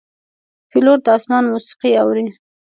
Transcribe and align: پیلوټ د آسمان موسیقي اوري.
پیلوټ 0.69 0.99
د 1.05 1.07
آسمان 1.17 1.43
موسیقي 1.53 1.91
اوري. 2.01 2.25